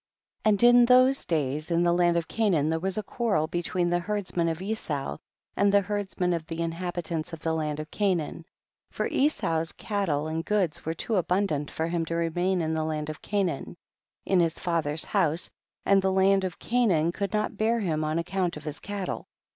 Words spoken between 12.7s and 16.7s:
the land of Canaan, in his father's house, and the land of